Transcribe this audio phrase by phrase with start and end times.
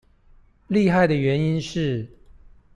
[0.67, 2.09] 厲害的原因是